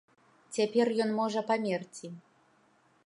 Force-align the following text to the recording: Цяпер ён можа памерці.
Цяпер 0.57 0.91
ён 1.05 1.13
можа 1.19 1.43
памерці. 1.53 2.07